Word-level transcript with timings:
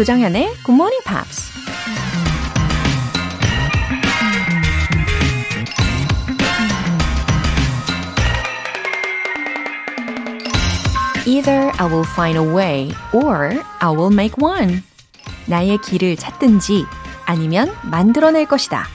조정현의 0.00 0.54
Good 0.64 0.72
Morning 0.72 1.04
Pops. 1.04 1.50
Either 11.26 11.70
I 11.76 11.86
will 11.86 12.06
find 12.12 12.38
a 12.38 12.46
way 12.46 12.90
or 13.12 13.62
I 13.80 13.90
will 13.90 14.10
make 14.10 14.42
one. 14.42 14.82
나의 15.44 15.76
길을 15.82 16.16
찾든지 16.16 16.86
아니면 17.26 17.70
만들어낼 17.82 18.46
것이다. 18.46 18.86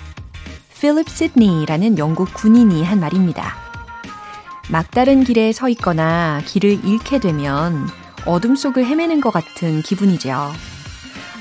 필립 0.74 1.08
시드니라는 1.08 2.00
영국 2.00 2.34
군인이 2.34 2.84
한 2.84 3.00
말입니다. 3.00 3.54
막다른 4.72 5.24
길에 5.24 5.52
서 5.52 5.70
있거나 5.70 6.42
길을 6.48 6.84
잃게 6.84 7.20
되면 7.20 7.88
어둠 8.26 8.56
속을 8.56 8.84
헤매는 8.84 9.22
것 9.22 9.30
같은 9.30 9.84
기분이죠. 9.84 10.52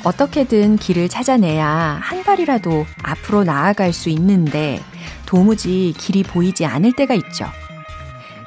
어떻게든 0.05 0.77
길을 0.77 1.09
찾아내야 1.09 1.99
한 2.03 2.23
발이라도 2.23 2.85
앞으로 3.03 3.43
나아갈 3.43 3.93
수 3.93 4.11
있는데 4.11 4.81
도무지 5.25 5.95
길이 5.97 6.23
보이지 6.23 6.67
않을 6.67 6.93
때가 6.93 7.15
있죠. 7.15 7.47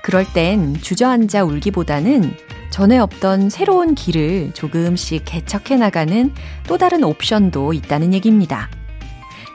그럴 0.03 0.23
땐 0.33 0.75
주저앉아 0.79 1.43
울기보다는 1.43 2.37
전에 2.69 2.99
없던 2.99 3.49
새로운 3.49 3.95
길을 3.95 4.51
조금씩 4.53 5.23
개척해 5.25 5.77
나가는 5.77 6.31
또 6.67 6.77
다른 6.77 7.03
옵션도 7.03 7.73
있다는 7.73 8.13
얘기입니다. 8.13 8.69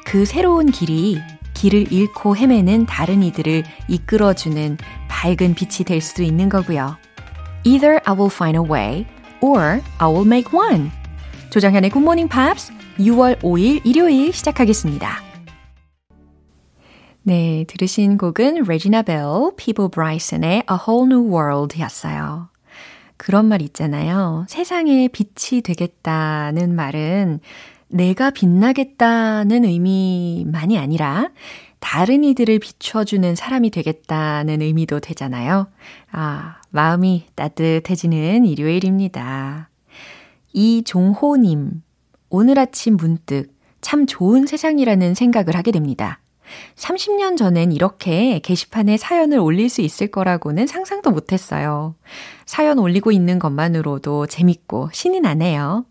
그 0.05 0.25
새로운 0.25 0.73
길이 0.73 1.21
길을 1.55 1.93
잃고 1.93 2.37
헤매는 2.37 2.87
다른 2.87 3.23
이들을 3.23 3.63
이끌어주는 3.87 4.77
밝은 5.09 5.55
빛이 5.55 5.85
될 5.87 6.01
수도 6.01 6.25
있는 6.25 6.49
거고요. 6.49 6.97
Either 7.63 8.01
I 8.05 8.15
will 8.15 8.33
find 8.33 8.59
a 8.59 8.69
way 8.69 9.07
or 9.41 9.81
I 9.99 10.09
will 10.09 10.27
make 10.27 10.53
one. 10.53 10.91
Good 11.53 11.99
Morning 11.99 12.33
Pops 12.33 12.73
6월 12.99 13.39
5일 13.41 13.85
일요일 13.85 14.33
시작하겠습니다. 14.33 15.23
네, 17.25 17.67
들으신 17.69 18.17
곡은 18.17 18.65
레지나 18.67 19.03
벨, 19.03 19.23
피보 19.59 19.91
브라이슨의 19.91 20.63
A 20.71 20.79
Whole 20.89 21.13
New 21.13 21.31
World 21.31 21.79
였어요. 21.79 22.49
그런 23.19 23.49
말 23.49 23.61
있잖아요. 23.61 24.47
세상에 24.49 25.09
빛이 25.09 25.61
되겠다는 25.61 26.75
말은 26.75 27.41
내가 27.89 28.31
빛나겠다는 28.31 29.67
의미만이 29.67 30.79
아니라 30.79 31.29
다른 31.81 32.25
이들을 32.25 32.61
비춰주는 32.61 33.35
사람이 33.35 33.69
되겠다는 33.69 34.63
의미도 34.63 35.01
되잖아요. 35.01 35.69
아, 36.13 36.63
마음이 36.71 37.27
따뜻해지는 37.35 38.47
일요일입니다. 38.47 39.69
이종호님, 40.53 41.83
오늘 42.29 42.59
아침 42.59 42.97
문득 42.97 43.53
참 43.81 44.07
좋은 44.07 44.47
세상이라는 44.47 45.15
생각을 45.15 45.57
하게 45.57 45.71
됩니다. 45.73 46.21
30년 46.77 47.37
전엔 47.37 47.73
이렇게 47.73 48.39
게시판에 48.41 48.97
사연을 48.97 49.39
올릴 49.39 49.69
수 49.71 49.81
있을 49.81 50.09
거라고는 50.09 50.67
상상도 50.67 51.11
못했어요. 51.11 51.95
사연 52.45 52.79
올리고 52.79 53.13
있는 53.13 53.39
것만으로도 53.39 54.27
재밌고 54.27 54.91
신이 54.93 55.21
나네요. 55.21 55.87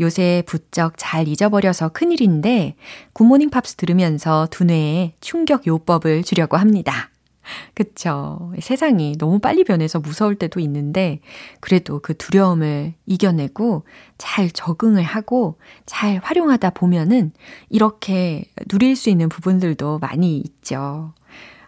요새 0.00 0.42
부쩍 0.46 0.94
잘 0.96 1.28
잊어버려서 1.28 1.90
큰일인데 1.90 2.74
굿모닝 3.12 3.50
팝스 3.50 3.76
들으면서 3.76 4.48
두뇌에 4.50 5.12
충격 5.20 5.66
요법을 5.66 6.22
주려고 6.24 6.56
합니다. 6.56 7.10
그쵸. 7.74 8.52
세상이 8.60 9.16
너무 9.18 9.38
빨리 9.38 9.64
변해서 9.64 9.98
무서울 10.00 10.36
때도 10.36 10.60
있는데, 10.60 11.20
그래도 11.60 12.00
그 12.00 12.16
두려움을 12.16 12.94
이겨내고 13.06 13.84
잘 14.18 14.50
적응을 14.50 15.02
하고 15.02 15.58
잘 15.86 16.18
활용하다 16.22 16.70
보면은 16.70 17.32
이렇게 17.68 18.44
누릴 18.68 18.96
수 18.96 19.10
있는 19.10 19.28
부분들도 19.28 19.98
많이 19.98 20.38
있죠. 20.38 21.12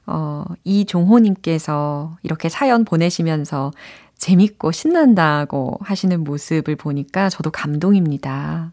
어, 0.06 0.44
이종호님께서 0.64 2.16
이렇게 2.22 2.48
사연 2.48 2.84
보내시면서 2.84 3.70
재밌고 4.16 4.72
신난다고 4.72 5.78
하시는 5.80 6.22
모습을 6.24 6.76
보니까 6.76 7.30
저도 7.30 7.50
감동입니다. 7.50 8.72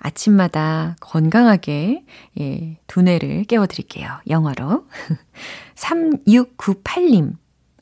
아침마다 0.00 0.96
건강하게 1.00 2.04
예, 2.40 2.76
두뇌를 2.86 3.44
깨워드릴게요. 3.44 4.08
영어로. 4.28 4.84
3698님. 5.76 7.36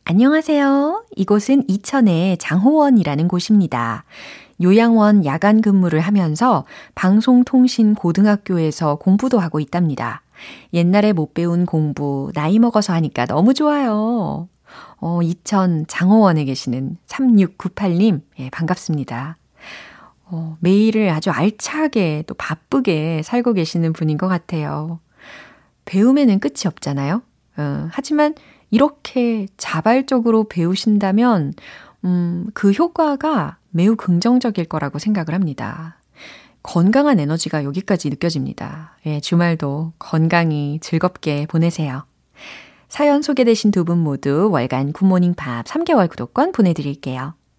안녕하세요. 0.04 1.04
이곳은 1.16 1.64
이천의 1.68 2.38
장호원이라는 2.38 3.28
곳입니다. 3.28 4.04
요양원 4.60 5.24
야간 5.24 5.60
근무를 5.60 6.00
하면서 6.00 6.64
방송통신고등학교에서 6.96 8.96
공부도 8.96 9.38
하고 9.38 9.60
있답니다. 9.60 10.22
옛날에 10.72 11.12
못 11.12 11.34
배운 11.34 11.66
공부, 11.66 12.32
나이 12.34 12.58
먹어서 12.58 12.92
하니까 12.94 13.26
너무 13.26 13.54
좋아요. 13.54 14.48
어, 15.00 15.22
이천 15.22 15.86
장호원에 15.86 16.44
계시는 16.44 16.96
3698님, 17.06 18.22
예, 18.40 18.50
반갑습니다. 18.50 19.36
어, 20.30 20.56
매일을 20.60 21.10
아주 21.10 21.30
알차게 21.30 22.24
또 22.26 22.34
바쁘게 22.34 23.22
살고 23.24 23.54
계시는 23.54 23.92
분인 23.92 24.18
것 24.18 24.28
같아요. 24.28 25.00
배움에는 25.84 26.38
끝이 26.40 26.66
없잖아요. 26.66 27.22
어, 27.56 27.88
하지만 27.90 28.34
이렇게 28.70 29.46
자발적으로 29.56 30.44
배우신다면, 30.48 31.54
음, 32.04 32.46
그 32.54 32.70
효과가 32.72 33.56
매우 33.70 33.96
긍정적일 33.96 34.66
거라고 34.66 34.98
생각을 34.98 35.34
합니다. 35.34 35.98
건강한 36.62 37.18
에너지가 37.18 37.64
여기까지 37.64 38.10
느껴집니다. 38.10 38.96
예, 39.06 39.20
주말도 39.20 39.92
건강히 39.98 40.78
즐겁게 40.80 41.46
보내세요. 41.46 42.04
사연 42.88 43.22
소개되신 43.22 43.70
두 43.70 43.84
분 43.84 43.98
모두 43.98 44.50
월간 44.50 44.92
굿모닝 44.92 45.34
팝 45.34 45.64
3개월 45.64 46.08
구독권 46.10 46.52
보내드릴게요. 46.52 47.34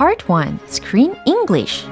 Part 0.00 0.24
1 0.32 0.58
Screen 0.66 1.14
English 1.26 1.86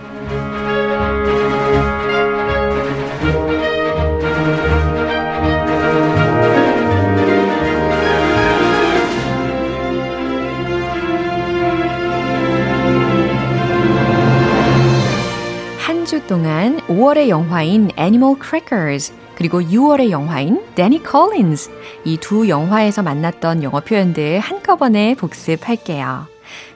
한 15.78 16.04
주 16.04 16.24
동안 16.26 16.80
5월의 16.86 17.28
영화인 17.28 17.90
Animal 17.98 18.36
Crackers 18.42 19.12
그리고 19.34 19.60
6월의 19.60 20.10
영화인 20.10 20.62
Danny 20.74 21.00
Collins 21.04 21.70
이 22.04 22.16
두 22.18 22.48
영화에서 22.48 23.02
만났던 23.02 23.62
영어 23.62 23.80
표현들 23.80 24.40
한꺼번에 24.40 25.14
복습할게요. 25.14 26.26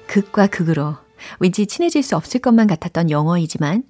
극과 0.06 0.46
극으로 0.49 0.96
왠지 1.38 1.66
친해질 1.66 2.02
수 2.02 2.16
없을 2.16 2.40
것만 2.40 2.66
같았던 2.66 3.10
영어이지만 3.10 3.84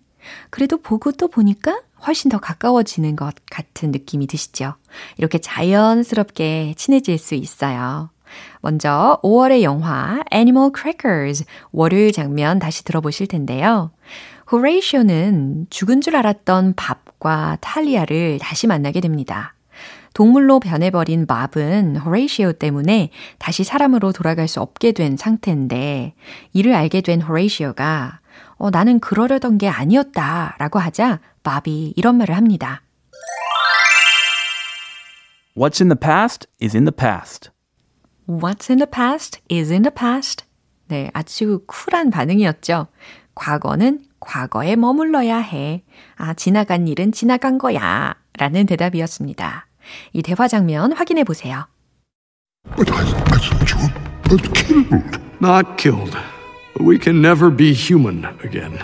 그래도 0.50 0.80
보고 0.80 1.12
또 1.12 1.28
보니까 1.28 1.80
훨씬 2.06 2.30
더 2.30 2.38
가까워지는 2.38 3.16
것 3.16 3.34
같은 3.50 3.90
느낌이 3.92 4.26
드시죠? 4.26 4.74
이렇게 5.16 5.38
자연스럽게 5.38 6.74
친해질 6.76 7.18
수 7.18 7.34
있어요. 7.34 8.10
먼저 8.60 9.20
5월의 9.22 9.62
영화 9.62 10.22
Animal 10.32 10.70
Crackers 10.74 11.44
월요일 11.70 12.12
장면 12.12 12.58
다시 12.58 12.84
들어보실 12.84 13.26
텐데요. 13.26 13.90
호레이쇼는 14.50 15.66
죽은 15.70 16.00
줄 16.00 16.16
알았던 16.16 16.74
밥과 16.76 17.58
탈리아를 17.60 18.38
다시 18.40 18.66
만나게 18.66 19.00
됩니다. 19.00 19.54
동물로 20.14 20.60
변해버린 20.60 21.26
밥은 21.26 21.96
호레이시오 21.96 22.54
때문에 22.54 23.10
다시 23.38 23.64
사람으로 23.64 24.12
돌아갈 24.12 24.48
수 24.48 24.60
없게 24.60 24.92
된 24.92 25.16
상태인데 25.16 26.14
이를 26.52 26.74
알게 26.74 27.00
된 27.00 27.20
호레이시오가 27.20 28.20
어, 28.56 28.70
나는 28.70 29.00
그러려던 29.00 29.58
게 29.58 29.68
아니었다 29.68 30.56
라고 30.58 30.78
하자 30.78 31.20
밥이 31.42 31.94
이런 31.96 32.16
말을 32.16 32.36
합니다. 32.36 32.82
What's 35.56 35.80
in 35.82 35.88
the 35.88 35.98
past 35.98 36.46
is 36.62 36.76
in 36.76 36.84
the 36.84 36.94
past. 36.94 37.50
What's 38.26 38.70
in 38.70 38.78
the 38.78 38.90
past 38.90 39.40
is 39.50 39.70
in 39.70 39.82
the 39.82 39.94
past. 39.94 40.46
네, 40.88 41.10
아주 41.12 41.64
쿨한 41.66 42.10
반응이었죠. 42.10 42.86
과거는 43.34 44.04
과거에 44.20 44.76
머물러야 44.76 45.38
해. 45.38 45.82
아, 46.16 46.32
지나간 46.34 46.86
일은 46.86 47.12
지나간 47.12 47.58
거야. 47.58 48.14
라는 48.38 48.66
대답이었습니다. 48.66 49.66
이 50.13 50.21
대화 50.21 50.47
장면 50.47 50.91
확인해 50.93 51.23
보세요. 51.23 51.67
But 52.75 52.91
I, 52.91 53.01
I 53.01 53.37
thought 53.39 53.71
you 53.71 53.87
were 54.29 54.37
killed. 54.53 55.19
Not 55.39 55.77
killed. 55.77 56.17
We 56.79 56.99
can 56.99 57.21
never 57.21 57.49
be 57.49 57.73
human 57.73 58.25
again. 58.43 58.77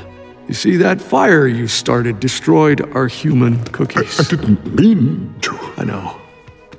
You 0.47 0.53
see, 0.53 0.77
that 0.77 1.01
fire 1.01 1.47
you 1.47 1.67
started 1.67 2.19
destroyed 2.19 2.81
our 2.95 3.07
human 3.07 3.63
cookies. 3.71 4.19
I 4.19 4.23
didn't 4.23 4.75
mean 4.75 5.33
to. 5.41 5.57
I 5.77 5.85
know. 5.85 6.19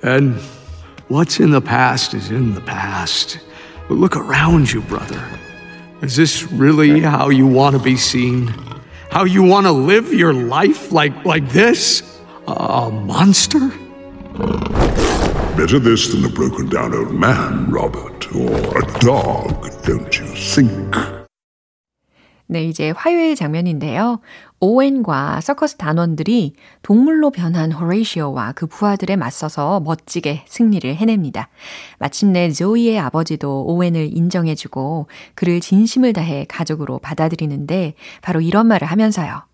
And 0.02 0.36
what's 1.08 1.40
in 1.40 1.50
the 1.50 1.60
past 1.60 2.14
is 2.14 2.30
in 2.30 2.54
the 2.54 2.60
past. 2.60 3.38
But 3.88 3.94
look 3.94 4.16
around 4.16 4.72
you, 4.72 4.82
brother. 4.82 5.22
Is 6.02 6.16
this 6.16 6.42
really 6.52 7.00
how 7.00 7.30
you 7.30 7.46
want 7.46 7.76
to 7.76 7.82
be 7.82 7.96
seen? 7.96 8.48
How 9.10 9.24
you 9.24 9.42
want 9.42 9.66
to 9.66 9.72
live 9.72 10.12
your 10.12 10.34
life 10.34 10.92
like 10.92 11.24
like 11.24 11.48
this? 11.50 12.02
A 12.46 12.90
monster? 12.90 13.70
Better 15.57 15.79
this 15.79 16.09
than 16.09 16.23
a 16.23 16.29
broken 16.29 16.69
down 16.69 16.93
old 16.93 17.13
man, 17.13 17.69
Robert, 17.69 18.27
or 18.33 18.55
a 18.77 18.99
dog, 18.99 19.69
don't 19.83 20.17
you 20.17 20.27
think? 20.33 20.95
네, 22.47 22.63
이제 22.63 22.91
화요일 22.91 23.35
장면인데요. 23.35 24.21
오웬과 24.59 25.41
서커스 25.41 25.75
단원들이 25.75 26.53
동물로 26.81 27.29
변한 27.29 27.71
호레이시오와 27.71 28.53
그 28.53 28.65
부하들에 28.65 29.17
맞서서 29.17 29.81
멋지게 29.81 30.45
승리를 30.47 30.95
해냅니다. 30.95 31.49
마침내 31.99 32.49
조이의 32.49 32.97
아버지도 32.97 33.65
오웬을 33.65 34.09
인정해주고 34.17 35.07
그를 35.35 35.59
진심을 35.59 36.13
다해 36.13 36.45
가족으로 36.47 36.99
받아들이는데 36.99 37.93
바로 38.21 38.41
이런 38.41 38.65
말을 38.67 38.87
하면서요. 38.87 39.48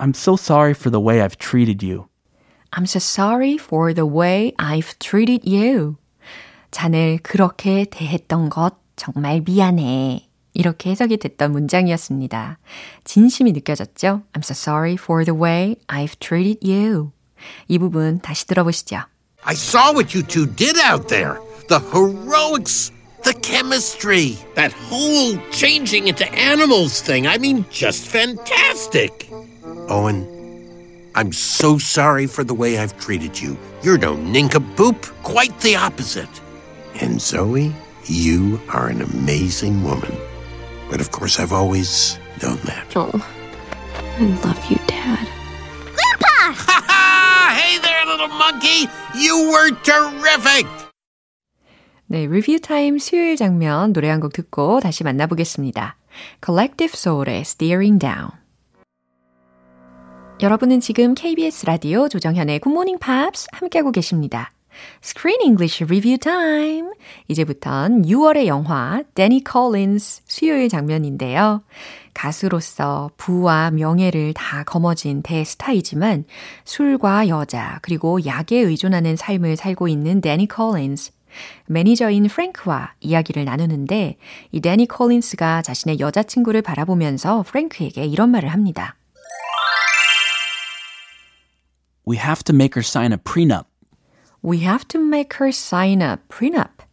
I'm 0.00 0.12
so 0.14 0.36
sorry 0.36 0.74
for 0.74 0.90
the 0.90 1.00
way 1.00 1.22
I've 1.22 1.38
treated 1.38 1.82
you. 1.82 2.08
I'm 2.72 2.86
so 2.86 2.98
sorry 2.98 3.56
for 3.56 3.94
the 3.94 4.04
way 4.06 4.52
I've 4.58 4.98
treated 4.98 5.48
you. 5.48 5.96
자넬 6.70 7.18
그렇게 7.22 7.86
대했던 7.90 8.50
것 8.50 8.76
정말 8.96 9.40
미안해. 9.40 10.28
이렇게 10.52 10.90
해석이 10.90 11.18
됐던 11.18 11.52
문장이었습니다. 11.52 12.58
진심이 13.04 13.52
느껴졌죠? 13.52 14.22
I'm 14.32 14.42
so 14.42 14.52
sorry 14.52 14.94
for 14.94 15.24
the 15.24 15.38
way 15.38 15.76
I've 15.86 16.18
treated 16.18 16.60
you. 16.66 17.12
이 17.68 17.78
부분 17.78 18.20
다시 18.20 18.46
들어보시죠. 18.46 19.04
I 19.44 19.54
saw 19.54 19.92
what 19.92 20.16
you 20.16 20.26
two 20.26 20.46
did 20.56 20.76
out 20.78 21.08
there. 21.08 21.38
The 21.68 21.80
heroics, 21.92 22.90
the 23.22 23.34
chemistry, 23.42 24.36
that 24.54 24.72
whole 24.72 25.38
changing 25.50 26.08
into 26.08 26.26
animals 26.32 27.00
thing. 27.00 27.26
I 27.26 27.38
mean, 27.38 27.64
just 27.70 28.08
fantastic. 28.08 29.28
Owen, 29.90 30.26
I'm 31.14 31.32
so 31.32 31.78
sorry 31.78 32.26
for 32.26 32.44
the 32.44 32.54
way 32.54 32.78
I've 32.78 32.98
treated 32.98 33.40
you. 33.40 33.56
You're 33.82 33.98
no 33.98 34.14
nincompoop, 34.16 35.06
quite 35.22 35.58
the 35.60 35.76
opposite. 35.76 36.28
And 37.00 37.20
Zoe, 37.20 37.74
you 38.04 38.60
are 38.68 38.88
an 38.88 39.00
amazing 39.02 39.82
woman. 39.84 40.12
But 40.90 41.00
of 41.00 41.10
course, 41.10 41.38
I've 41.40 41.52
always 41.52 42.18
known 42.42 42.58
that. 42.64 42.86
Oh, 42.96 43.10
I 44.18 44.24
love 44.44 44.70
you, 44.70 44.76
Dad. 44.86 45.26
Ha 46.38 46.84
ha! 46.86 47.58
Hey 47.58 47.78
there, 47.78 48.06
little 48.06 48.28
monkey! 48.28 48.88
You 49.18 49.50
were 49.50 49.70
terrific! 49.82 50.66
네, 52.08 52.26
리뷰 52.26 52.60
타임 52.60 52.98
수요일 52.98 53.36
장면 53.36 53.92
노래 53.92 54.08
한 54.10 54.20
곡 54.20 54.32
듣고 54.32 54.80
다시 54.80 55.02
만나보겠습니다. 55.02 55.96
Collective 56.44 56.92
Soul의 56.94 57.40
Steering 57.40 57.98
Down. 57.98 58.30
여러분은 60.41 60.79
지금 60.79 61.13
KBS 61.13 61.67
라디오 61.67 62.09
조정현의 62.09 62.61
Morning 62.65 62.99
Pops 62.99 63.45
함께하고 63.51 63.91
계십니다. 63.91 64.51
Screen 65.03 65.39
English 65.43 65.83
Review 65.83 66.17
Time. 66.17 66.89
이제부턴 67.27 68.01
6월의 68.01 68.47
영화 68.47 69.03
Danny 69.13 69.43
Collins 69.47 70.23
수요일 70.25 70.67
장면인데요. 70.67 71.61
가수로서 72.15 73.11
부와 73.17 73.69
명예를 73.69 74.33
다 74.33 74.63
거머쥔 74.63 75.21
대스타이지만 75.21 76.25
술과 76.65 77.27
여자 77.27 77.77
그리고 77.83 78.25
약에 78.25 78.57
의존하는 78.57 79.15
삶을 79.15 79.57
살고 79.57 79.89
있는 79.89 80.21
데니 80.21 80.47
콜린스. 80.47 81.11
매니저인 81.67 82.23
프랭크와 82.25 82.93
이야기를 82.99 83.45
나누는데 83.45 84.17
이 84.51 84.59
데니 84.59 84.87
콜린스가 84.87 85.61
자신의 85.61 85.99
여자친구를 85.99 86.63
바라보면서 86.63 87.43
프랭크에게 87.43 88.05
이런 88.05 88.31
말을 88.31 88.49
합니다. 88.49 88.95
We 92.07 92.17
have 92.17 92.43
to 92.45 92.55
make 92.55 92.75
her 92.75 92.83
sign 92.83 93.11
a 93.11 93.17
prenup. 93.17 93.65
We 94.43 94.63
have 94.63 94.87
to 94.89 94.99
make 94.99 95.37
her 95.39 95.49
sign 95.49 96.01
a 96.01 96.15
prenup. 96.29 96.83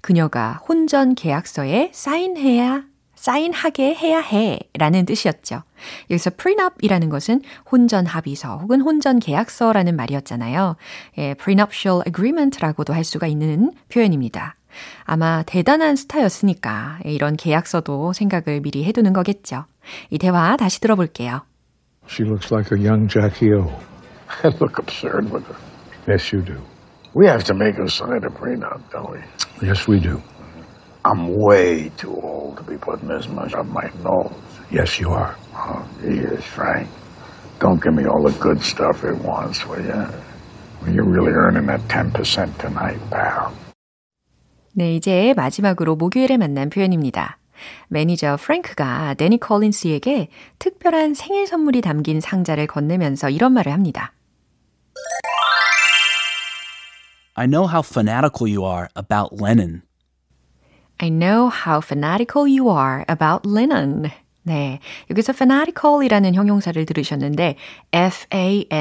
그녀가 0.00 0.60
혼전 0.68 1.14
계약서에 1.14 1.90
사인해야 1.92 2.84
사인하게 3.14 3.94
해야 3.94 4.20
해 4.20 4.58
라는 4.74 5.06
뜻이었죠. 5.06 5.62
여기서 6.10 6.30
prenup이라는 6.30 7.08
것은 7.08 7.40
혼전 7.70 8.06
합의서 8.06 8.58
혹은 8.58 8.82
혼전 8.82 9.18
계약서라는 9.18 9.96
말이었잖아요. 9.96 10.76
예, 11.18 11.34
prenuptial 11.34 12.02
agreement라고도 12.06 12.92
할 12.92 13.02
수가 13.02 13.26
있는 13.26 13.72
표현입니다. 13.88 14.56
아마 15.04 15.42
대단한 15.44 15.96
스타였으니까 15.96 16.98
이런 17.04 17.36
계약서도 17.36 18.12
생각을 18.12 18.60
미리 18.60 18.84
해두는 18.84 19.12
거겠죠. 19.14 19.64
이 20.10 20.18
대화 20.18 20.56
다시 20.56 20.80
들어볼게요. 20.80 21.42
She 22.06 22.28
looks 22.28 22.52
like 22.52 22.76
a 22.76 22.86
young 22.86 23.08
Jackie 23.08 23.54
O. 23.54 23.93
I 24.43 24.49
look 24.59 24.77
absurd 24.79 25.31
with 25.31 25.45
her. 25.47 25.55
Yes, 26.07 26.31
you 26.31 26.41
do. 26.41 26.57
We 27.13 27.27
have 27.27 27.43
to 27.45 27.53
make 27.53 27.75
her 27.75 27.87
sign 27.87 28.23
a 28.23 28.29
prenup, 28.29 28.81
don't 28.91 29.11
we? 29.11 29.19
Yes, 29.67 29.87
we 29.87 29.99
do. 29.99 30.21
I'm 31.05 31.35
way 31.37 31.89
too 31.97 32.13
old 32.21 32.57
to 32.57 32.63
be 32.63 32.77
putting 32.77 33.07
this 33.07 33.27
much 33.27 33.53
up 33.53 33.65
my 33.67 33.89
nose. 34.03 34.33
Yes, 34.71 34.99
you 34.99 35.09
are. 35.11 35.35
Oh, 35.55 35.87
geez, 36.01 36.43
Frank. 36.43 36.87
Don't 37.59 37.81
give 37.81 37.93
me 37.93 38.05
all 38.05 38.23
the 38.23 38.37
good 38.39 38.61
stuff 38.61 39.03
at 39.03 39.17
once, 39.17 39.65
will 39.65 39.81
you? 39.81 40.05
Well, 40.81 40.93
you're 40.93 41.09
really 41.09 41.31
earning 41.31 41.65
that 41.67 41.81
10% 41.87 42.13
tonight, 42.57 42.99
pal. 43.09 43.51
네, 44.73 44.95
이제 44.95 45.33
마지막으로 45.35 45.95
목요일에 45.95 46.37
만난 46.37 46.69
표현입니다. 46.69 47.37
매니저 47.88 48.36
프랭크가 48.40 49.14
데니 49.14 49.38
콜린스에게 49.40 50.28
특별한 50.58 51.14
생일 51.14 51.46
선물이 51.46 51.80
담긴 51.80 52.20
상자를 52.20 52.66
건네면서 52.66 53.30
이런 53.30 53.52
말을 53.52 53.72
합니다. 53.72 54.12
I 57.34 57.46
know 57.46 57.68
how 57.68 57.82
fanatical 57.82 58.48
you 58.48 58.64
are 58.64 58.88
about 58.96 59.34
Lennon. 59.42 59.82
I 60.98 61.10
know 61.10 61.50
how 61.50 61.80
fanatical 61.82 62.46
you 62.46 62.70
are 62.70 63.04
about 63.08 63.48
Lennon. 63.48 64.10
네. 64.46 64.78
여기서 65.10 65.32
fanatical이라는 65.32 66.34
형용사를 66.34 66.84
들으셨는데 66.84 67.56
F-A-N-A-T-I-C-A-L 67.92 68.74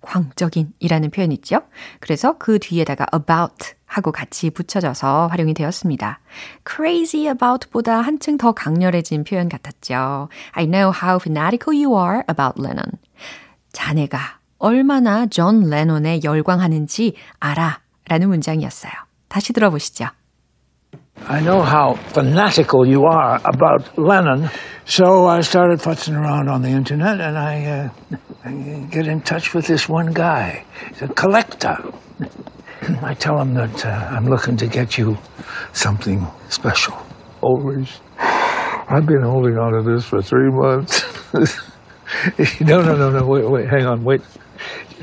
광적인 0.00 0.72
이라는 0.80 1.10
표현 1.10 1.32
있죠? 1.32 1.60
그래서 2.00 2.38
그 2.38 2.58
뒤에다가 2.58 3.06
about 3.14 3.74
하고 3.92 4.10
같이 4.10 4.48
붙여져서 4.48 5.26
활용이 5.26 5.52
되었습니다. 5.52 6.18
crazy 6.66 7.26
about보다 7.26 8.00
한층 8.00 8.38
더 8.38 8.52
강렬해진 8.52 9.24
표현 9.24 9.50
같았죠. 9.50 10.28
I 10.52 10.64
know 10.66 10.92
how 10.92 11.20
fanatical 11.20 11.76
you 11.76 11.94
are 11.94 12.22
about 12.26 12.58
Lennon. 12.58 12.98
자네가 13.72 14.18
얼마나 14.58 15.26
존 15.26 15.68
레논에 15.68 16.20
열광하는지 16.24 17.16
알아 17.38 17.80
라는 18.08 18.28
문장이었어요. 18.28 18.92
다시 19.28 19.52
들어보시죠. 19.52 20.06
I 21.28 21.40
know 21.40 21.62
how 21.62 21.94
fanatical 22.14 22.86
you 22.86 23.04
are 23.04 23.38
about 23.44 23.90
Lennon, 23.98 24.48
so 24.86 25.26
I 25.26 25.40
started 25.40 25.80
futzing 25.80 26.16
around 26.16 26.48
on 26.48 26.62
the 26.62 26.70
internet 26.70 27.20
and 27.20 27.36
I, 27.36 27.64
uh, 27.64 27.88
I 28.44 28.88
get 28.90 29.06
in 29.06 29.20
touch 29.20 29.54
with 29.54 29.66
this 29.66 29.88
one 29.88 30.12
guy. 30.12 30.64
He's 30.88 31.02
a 31.02 31.08
collector. 31.08 31.76
I 33.02 33.14
tell 33.14 33.38
them 33.38 33.54
that 33.54 33.86
uh, 33.86 34.08
I'm 34.10 34.26
looking 34.26 34.56
to 34.58 34.66
get 34.66 34.98
you 34.98 35.18
something 35.72 36.26
special. 36.48 36.96
Always. 37.40 38.00
I've 38.18 39.06
been 39.06 39.22
holding 39.22 39.56
on 39.58 39.72
to 39.72 39.82
this 39.82 40.04
for 40.04 40.20
three 40.22 40.50
months. 40.50 41.04
no, 42.60 42.82
no, 42.82 42.96
no, 42.96 43.10
no. 43.10 43.26
Wait, 43.26 43.48
wait, 43.48 43.68
hang 43.68 43.86
on, 43.86 44.04
wait. 44.04 44.20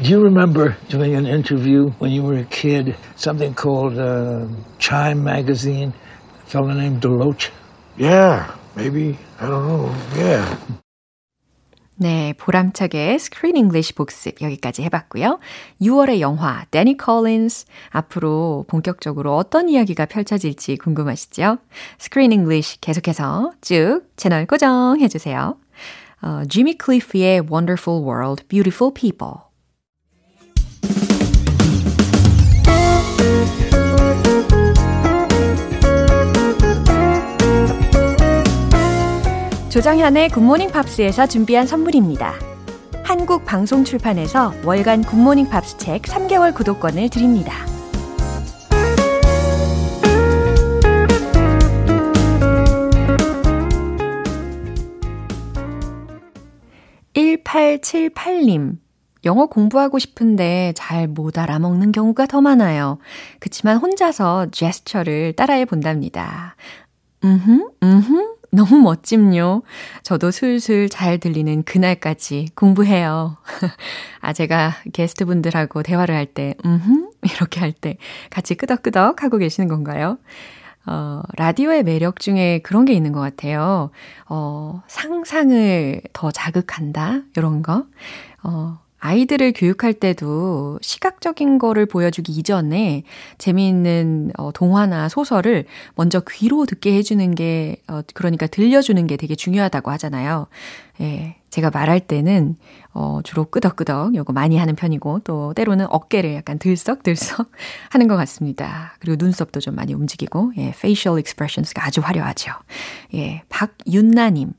Do 0.01 0.09
you 0.09 0.23
remember 0.23 0.77
doing 0.89 1.15
an 1.15 1.25
interview 1.25 1.89
when 1.99 2.11
you 2.11 2.23
were 2.23 2.37
a 2.37 2.45
kid? 2.45 2.95
Something 3.15 3.53
called 3.53 3.97
uh, 3.97 4.47
Chime 4.77 5.23
Magazine. 5.23 5.93
A 6.43 6.49
fellow 6.49 6.71
named 6.71 7.01
Deloach. 7.01 7.49
Yeah, 7.97 8.55
maybe. 8.75 9.17
I 9.39 9.47
don't 9.47 9.67
know. 9.67 9.95
Yeah. 10.15 10.57
네, 12.01 12.33
보람차게 12.37 13.17
스크린 13.17 13.57
잉글리시 13.57 13.93
복습 13.93 14.41
여기까지 14.41 14.83
해봤고요. 14.83 15.37
6월의 15.81 16.21
영화 16.21 16.63
데니 16.71 16.95
콜린스 16.95 17.65
앞으로 17.89 18.63
본격적으로 18.69 19.35
어떤 19.35 19.67
이야기가 19.67 20.05
펼쳐질지 20.05 20.77
궁금하시죠? 20.77 21.57
Screen 21.97 22.31
English 22.31 22.79
계속해서 22.79 23.51
쭉 23.59 24.03
채널 24.15 24.45
고정해주세요. 24.45 25.57
어, 26.21 26.41
지미 26.47 26.75
클리프의 26.75 27.41
Wonderful 27.51 28.01
World, 28.01 28.45
Beautiful 28.47 28.93
People 28.93 29.48
조정현의 39.69 40.29
굿모닝 40.29 40.71
팝스에서 40.71 41.27
준비한 41.27 41.67
선물입니다. 41.67 42.33
한국 43.03 43.45
방송 43.45 43.83
출판에서 43.83 44.51
월간 44.65 45.03
굿모닝 45.03 45.47
팝스 45.47 45.77
책 45.77 46.01
3개월 46.01 46.55
구독권을 46.55 47.09
드립니다. 47.09 47.53
(1878님) 57.13 58.77
영어 59.25 59.45
공부하고 59.45 59.99
싶은데 59.99 60.73
잘 60.75 61.07
못 61.07 61.37
알아먹는 61.37 61.91
경우가 61.91 62.25
더 62.25 62.41
많아요. 62.41 62.97
그치만 63.39 63.77
혼자서 63.77 64.47
제스처를 64.51 65.33
따라해 65.33 65.65
본답니다. 65.65 66.55
음흠, 67.23 67.69
음흠, 67.83 68.38
너무 68.51 68.79
멋짐요. 68.79 69.61
저도 70.03 70.31
슬슬 70.31 70.89
잘 70.89 71.19
들리는 71.19 71.63
그날까지 71.63 72.47
공부해요. 72.55 73.37
아, 74.21 74.33
제가 74.33 74.73
게스트분들하고 74.93 75.83
대화를 75.83 76.15
할 76.15 76.25
때, 76.25 76.55
음흠, 76.65 77.11
이렇게 77.23 77.59
할 77.59 77.73
때 77.73 77.97
같이 78.29 78.55
끄덕끄덕 78.55 79.23
하고 79.23 79.37
계시는 79.37 79.67
건가요? 79.69 80.17
어, 80.87 81.21
라디오의 81.37 81.83
매력 81.83 82.19
중에 82.19 82.59
그런 82.63 82.85
게 82.85 82.93
있는 82.93 83.11
것 83.11 83.19
같아요. 83.19 83.91
어, 84.27 84.81
상상을 84.87 86.01
더 86.13 86.31
자극한다? 86.31 87.21
이런 87.37 87.61
거. 87.61 87.85
어, 88.43 88.79
아이들을 88.99 89.53
교육할 89.55 89.93
때도 89.93 90.77
시각적인 90.81 91.57
거를 91.57 91.85
보여주기 91.85 92.33
이전에 92.33 93.03
재미있는 93.37 94.31
어, 94.37 94.51
동화나 94.51 95.09
소설을 95.09 95.65
먼저 95.95 96.21
귀로 96.29 96.65
듣게 96.65 96.93
해주는 96.95 97.33
게, 97.35 97.77
어, 97.87 98.01
그러니까 98.13 98.47
들려주는 98.47 99.07
게 99.07 99.17
되게 99.17 99.35
중요하다고 99.35 99.89
하잖아요. 99.91 100.47
예, 101.01 101.37
제가 101.49 101.69
말할 101.69 102.01
때는, 102.01 102.57
어, 102.93 103.21
주로 103.23 103.45
끄덕끄덕 103.45 104.15
요거 104.15 104.33
많이 104.33 104.57
하는 104.57 104.75
편이고, 104.75 105.21
또 105.23 105.53
때로는 105.53 105.87
어깨를 105.89 106.35
약간 106.35 106.59
들썩들썩 106.59 107.49
하는 107.89 108.07
것 108.09 108.17
같습니다. 108.17 108.95
그리고 108.99 109.15
눈썹도 109.17 109.61
좀 109.61 109.75
많이 109.75 109.93
움직이고, 109.93 110.51
예, 110.57 110.69
facial 110.69 111.17
expressions가 111.17 111.85
아주 111.85 112.01
화려하죠. 112.01 112.51
예, 113.13 113.43
박윤나님. 113.47 114.51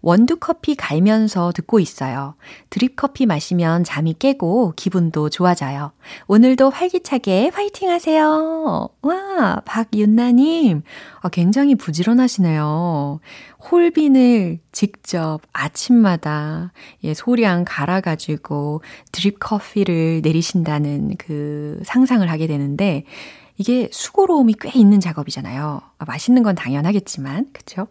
원두커피 0.00 0.74
갈면서 0.74 1.52
듣고 1.52 1.80
있어요. 1.80 2.34
드립커피 2.70 3.26
마시면 3.26 3.84
잠이 3.84 4.14
깨고 4.18 4.74
기분도 4.76 5.30
좋아져요. 5.30 5.92
오늘도 6.26 6.70
활기차게 6.70 7.50
화이팅 7.54 7.90
하세요. 7.90 8.88
와, 9.02 9.62
박윤나님. 9.64 10.82
아, 11.20 11.28
굉장히 11.28 11.74
부지런하시네요. 11.74 13.20
홀빈을 13.70 14.60
직접 14.72 15.40
아침마다 15.52 16.72
예, 17.02 17.14
소량 17.14 17.64
갈아가지고 17.66 18.82
드립 19.12 19.38
커피를 19.40 20.20
내리신다는 20.22 21.16
그 21.18 21.80
상상을 21.84 22.28
하게 22.30 22.46
되는데, 22.46 23.04
이게 23.56 23.88
수고로움이 23.92 24.56
꽤 24.60 24.78
있는 24.78 24.98
작업이잖아요. 25.00 25.80
아, 25.98 26.04
맛있는 26.04 26.42
건 26.42 26.54
당연하겠지만, 26.54 27.50
그쵸? 27.52 27.86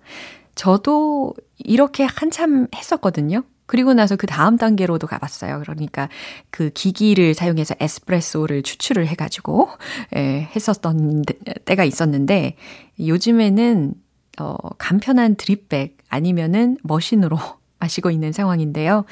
저도 0.55 1.33
이렇게 1.57 2.03
한참 2.03 2.67
했었거든요. 2.75 3.43
그리고 3.65 3.93
나서 3.93 4.15
그 4.15 4.27
다음 4.27 4.57
단계로도 4.57 5.07
가봤어요. 5.07 5.60
그러니까 5.62 6.10
그 6.50 6.69
기기를 6.69 7.33
사용해서 7.33 7.75
에스프레소를 7.79 8.62
추출을 8.62 9.07
해가지고, 9.07 9.69
예, 10.15 10.50
했었던 10.55 11.24
때가 11.65 11.83
있었는데, 11.83 12.57
요즘에는, 13.00 13.93
어, 14.39 14.55
간편한 14.77 15.36
드립백 15.36 15.98
아니면은 16.10 16.77
머신으로 16.83 17.38
마시고 17.79 18.12
있는 18.12 18.31
상황인데요. 18.31 19.05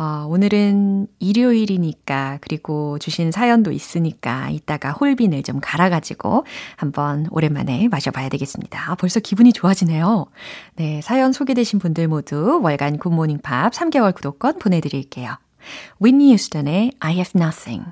어, 0.00 0.24
오늘은 0.26 1.08
일요일이니까, 1.18 2.38
그리고 2.40 2.98
주신 2.98 3.30
사연도 3.30 3.70
있으니까, 3.70 4.48
이따가 4.48 4.92
홀빈을 4.92 5.42
좀 5.42 5.60
갈아가지고 5.60 6.46
한번 6.76 7.26
오랜만에 7.30 7.86
마셔봐야 7.88 8.30
되겠습니다. 8.30 8.92
아, 8.92 8.94
벌써 8.94 9.20
기분이 9.20 9.52
좋아지네요. 9.52 10.24
네, 10.76 11.02
사연 11.02 11.34
소개되신 11.34 11.80
분들 11.80 12.08
모두 12.08 12.60
월간 12.62 12.96
굿모닝 12.96 13.40
팝 13.42 13.74
3개월 13.74 14.14
구독권 14.14 14.58
보내드릴게요. 14.58 15.36
윈니 16.00 16.32
유스턴의 16.32 16.92
I 17.00 17.16
have 17.16 17.32
nothing. 17.38 17.84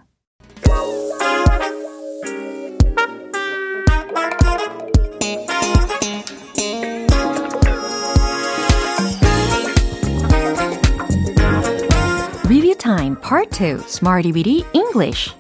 Time 13.09 13.17
Part 13.23 13.51
2 13.51 13.85
Smarty 13.87 14.33
Weedy 14.35 14.65
English 14.75 15.33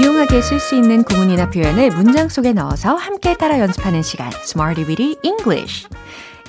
유용하게 0.00 0.42
쓸 0.42 0.60
수 0.60 0.74
있는 0.74 1.04
구문이나 1.04 1.48
표현을 1.50 1.90
문장 1.90 2.28
속에 2.28 2.52
넣어서 2.52 2.94
함께 2.94 3.36
따라 3.36 3.58
연습하는 3.58 4.02
시간 4.02 4.30
Smarty 4.44 4.86
Weedy 4.86 5.16
English 5.22 5.88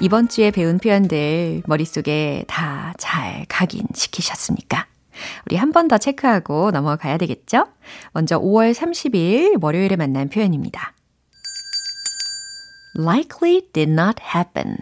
이번 0.01 0.27
주에 0.27 0.51
배운 0.51 0.79
표현들 0.79 1.63
머릿속에 1.65 2.43
다 2.47 2.93
잘 2.97 3.45
각인시키셨습니까? 3.47 4.90
우리 5.45 5.55
한 5.57 5.71
번 5.71 5.87
더 5.87 5.97
체크하고 5.97 6.71
넘어가야 6.71 7.17
되겠죠? 7.17 7.67
먼저 8.13 8.39
5월 8.39 8.73
30일 8.73 9.61
월요일에 9.61 9.95
만난 9.95 10.29
표현입니다. 10.29 10.93
likely 12.97 13.61
did 13.73 13.91
not 13.91 14.15
happen. 14.35 14.77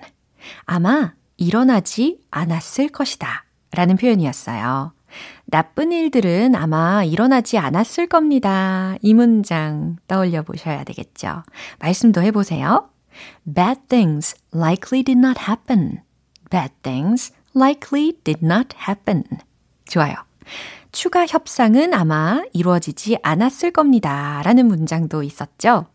아마 0.65 1.13
일어나지 1.37 2.19
않았을 2.31 2.89
것이다. 2.89 3.45
라는 3.71 3.97
표현이었어요. 3.97 4.93
나쁜 5.45 5.91
일들은 5.91 6.55
아마 6.55 7.03
일어나지 7.03 7.57
않았을 7.57 8.07
겁니다. 8.07 8.95
이 9.01 9.13
문장 9.13 9.97
떠올려 10.07 10.43
보셔야 10.43 10.83
되겠죠. 10.83 11.43
말씀도 11.79 12.21
해보세요. 12.21 12.89
Bad 13.45 13.81
things 13.87 14.35
likely 14.53 15.03
did 15.03 15.17
not 15.19 15.39
happen. 15.47 16.01
Bad 16.49 16.73
things 16.83 17.33
likely 17.55 18.13
did 18.23 18.45
not 18.45 18.75
happen. 18.87 19.23
좋아요. 19.87 20.28
추가 20.91 21.25
협상은 21.25 21.93
아마 21.93 22.43
이루어지지 22.53 23.17
않았을 23.21 23.71
겁니다. 23.71 24.41
라는 24.43 24.67
문장도 24.67 25.23
있었죠. 25.23 25.87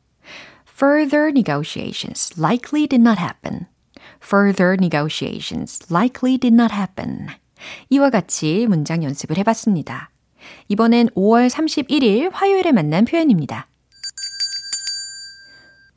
Further 0.68 1.28
negotiations 1.28 2.38
likely 2.38 2.86
did 2.86 3.00
not 3.00 3.20
happen. 3.20 3.66
Further 4.22 4.76
negotiations 4.80 5.86
likely 5.92 6.38
did 6.38 6.54
not 6.54 6.74
happen. 6.74 7.28
이와 7.90 8.10
같이 8.10 8.66
문장 8.68 9.02
연습을 9.02 9.38
해봤습니다. 9.38 10.10
이번엔 10.68 11.08
5월 11.10 11.48
31일 11.48 12.30
화요일에 12.32 12.72
만난 12.72 13.04
표현입니다. 13.04 13.68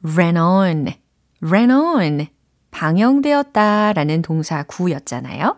ran 0.03 0.37
on, 0.37 0.93
ran 1.41 1.71
on. 1.71 2.27
방영되었다 2.71 3.93
라는 3.93 4.21
동사 4.21 4.63
구였잖아요. 4.63 5.57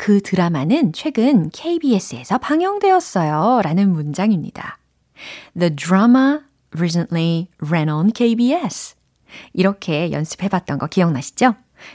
그 0.00 0.22
드라마는 0.22 0.94
최근 0.94 1.50
KBS에서 1.50 2.38
방영되었어요. 2.38 3.60
라는 3.62 3.92
문장입니다. 3.92 4.78
The 5.58 5.76
drama 5.76 6.38
recently 6.74 7.48
ran 7.62 7.90
on 7.90 8.10
KBS. 8.10 8.96
이렇게 9.52 10.10
연습해봤던 10.10 10.78
거 10.78 10.86
기억나시죠? 10.86 11.54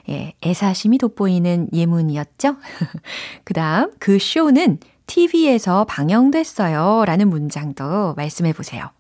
예, 0.09 0.35
애사심이 0.45 1.00
돋보이는 1.00 1.69
예문이었죠? 1.74 2.57
그 3.43 3.55
다음, 3.55 3.91
그 3.97 4.19
쇼는 4.19 4.77
TV에서 5.07 5.85
방영됐어요. 5.85 7.05
라는 7.07 7.27
문장도 7.31 8.13
말씀해 8.13 8.53
보세요. 8.53 8.91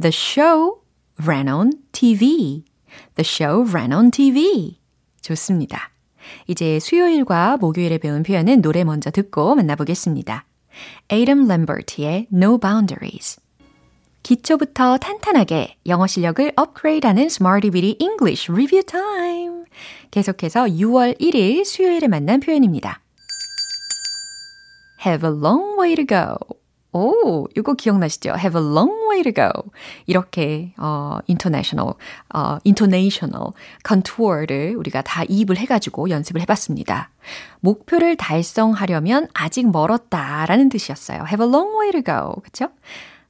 The 0.00 0.10
show 0.12 0.80
ran 1.24 1.48
on 1.48 1.70
TV. 1.92 2.64
The 3.14 3.24
show 3.24 3.70
ran 3.70 3.92
on 3.92 4.10
TV. 4.10 4.80
좋습니다. 5.20 5.93
이제 6.46 6.78
수요일과 6.78 7.56
목요일에 7.58 7.98
배운 7.98 8.22
표현은 8.22 8.62
노래 8.62 8.84
먼저 8.84 9.10
듣고 9.10 9.54
만나보겠습니다. 9.54 10.44
Adam 11.12 11.46
Lambert의 11.48 12.28
No 12.32 12.58
Boundaries. 12.58 13.40
기초부터 14.22 14.96
탄탄하게 14.98 15.76
영어 15.86 16.06
실력을 16.06 16.52
업그레이드하는 16.56 17.24
Smarty 17.24 17.70
Bitty 17.70 17.96
English 18.00 18.50
Review 18.50 18.82
Time. 18.82 19.64
계속해서 20.10 20.64
6월 20.64 21.20
1일 21.20 21.64
수요일에 21.64 22.08
만난 22.08 22.40
표현입니다. 22.40 23.00
Have 25.04 25.28
a 25.28 25.36
long 25.36 25.78
way 25.78 25.94
to 25.94 26.06
go. 26.06 26.63
오, 26.94 27.48
이거 27.56 27.74
기억나시죠? 27.74 28.30
Have 28.38 28.60
a 28.60 28.64
long 28.64 28.92
way 29.10 29.24
to 29.24 29.32
go. 29.32 29.50
이렇게 30.06 30.72
어 30.78 31.18
international, 31.28 31.94
어 32.32 32.58
intonational 32.64 33.48
contour를 33.86 34.76
우리가 34.76 35.02
다 35.02 35.24
이입을 35.24 35.58
해 35.58 35.66
가지고 35.66 36.08
연습을 36.08 36.40
해 36.40 36.46
봤습니다. 36.46 37.10
목표를 37.58 38.16
달성하려면 38.16 39.26
아직 39.34 39.68
멀었다라는 39.70 40.68
뜻이었어요. 40.68 41.24
Have 41.26 41.44
a 41.44 41.50
long 41.50 41.76
way 41.76 41.90
to 41.90 42.02
go. 42.02 42.40
그렇죠? 42.42 42.72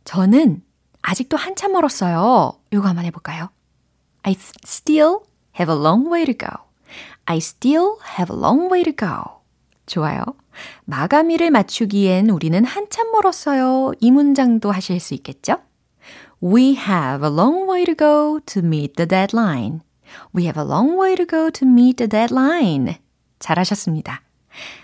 저는 0.05 0.63
아직도 1.01 1.39
한참 1.39 1.73
멀었어요. 1.73 2.53
이거 2.71 2.87
한번 2.87 3.07
해 3.07 3.11
볼까요? 3.11 3.49
I 4.25 4.37
still 4.67 5.21
have 5.59 5.75
a 5.75 5.81
long 5.81 6.13
way 6.13 6.27
to 6.27 6.35
go. 6.35 6.51
I 7.25 7.39
still 7.39 7.97
have 8.19 8.35
a 8.35 8.39
long 8.39 8.71
way 8.71 8.83
to 8.85 8.93
go. 8.93 9.41
좋아요. 9.87 10.23
마감일을 10.85 11.51
맞추기엔 11.51 12.31
우리는 12.31 12.65
한참 12.65 13.11
멀었어요. 13.13 13.93
이 14.01 14.11
문장도 14.11 14.71
하실 14.71 15.01
수 15.01 15.15
있겠죠? 15.15 15.59
We 16.43 16.77
have 16.77 17.27
a 17.27 17.33
long 17.33 17.71
way 17.71 17.85
to 17.85 17.95
go 17.95 18.41
to 18.47 18.63
meet 18.63 18.95
the 18.95 19.09
deadline. 19.09 19.81
We 20.35 20.45
have 20.45 20.63
a 20.63 20.69
long 20.69 21.01
way 21.01 21.17
to 21.17 21.27
go 21.27 21.51
to 21.51 21.67
meet 21.67 21.97
the 21.97 22.09
deadline. 22.09 22.97
잘하셨습니다. 23.39 24.23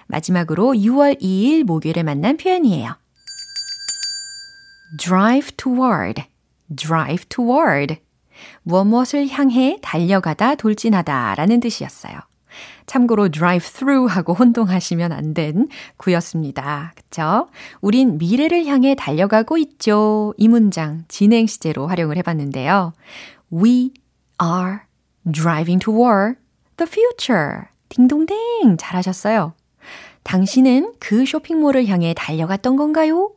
마지막으로 0.07 0.73
6월 0.73 1.21
2일 1.21 1.65
목요일에 1.65 2.03
만난 2.03 2.37
표현이에요. 2.37 2.97
drive 4.99 5.57
toward, 5.57 6.25
drive 6.75 7.27
toward. 7.29 8.01
무엇 8.63 8.85
무엇을 8.85 9.29
향해 9.29 9.79
달려가다 9.83 10.57
돌진하다 10.57 11.35
라는 11.37 11.61
뜻이었어요. 11.61 12.30
참고로 12.87 13.29
drive 13.31 13.67
through 13.73 14.13
하고 14.13 14.35
혼동하시면 14.35 15.13
안 15.13 15.35
된 15.35 15.69
구였습니다. 15.97 16.93
그쵸? 16.97 17.49
우린 17.81 18.19
미래를 18.19 18.67
향해 18.67 18.95
달려가고 18.97 19.59
있죠. 19.59 20.35
이 20.37 20.49
문장 20.49 21.05
진행 21.09 21.47
시제로 21.47 21.87
활용을 21.87 22.17
해봤는데요. 22.17 22.93
We 23.53 23.93
are 24.43 24.79
driving 25.31 25.79
toward 25.85 26.39
the 26.77 26.89
future. 26.89 27.67
딩동댕 27.91 28.77
잘하셨어요. 28.79 29.55
당신은 30.23 30.95
그 30.99 31.25
쇼핑몰을 31.27 31.87
향해 31.87 32.15
달려갔던 32.17 32.77
건가요? 32.77 33.33